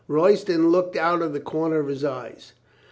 [0.07, 2.53] Royston looked out of the corners of his eyes.